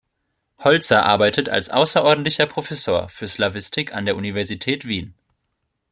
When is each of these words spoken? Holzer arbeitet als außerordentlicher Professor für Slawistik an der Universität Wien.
Holzer 0.57 1.03
arbeitet 1.05 1.47
als 1.49 1.69
außerordentlicher 1.69 2.47
Professor 2.47 3.07
für 3.09 3.27
Slawistik 3.27 3.93
an 3.93 4.05
der 4.07 4.15
Universität 4.15 4.87
Wien. 4.87 5.13